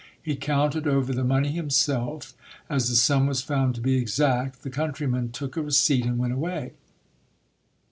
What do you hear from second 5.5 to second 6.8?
a receipt and went away.